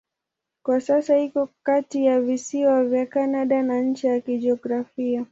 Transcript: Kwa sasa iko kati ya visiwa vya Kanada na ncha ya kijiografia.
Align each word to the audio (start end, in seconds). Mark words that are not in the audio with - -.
Kwa 0.63 0.81
sasa 0.81 1.19
iko 1.19 1.49
kati 1.63 2.05
ya 2.05 2.21
visiwa 2.21 2.85
vya 2.85 3.05
Kanada 3.05 3.61
na 3.61 3.81
ncha 3.81 4.07
ya 4.07 4.21
kijiografia. 4.21 5.25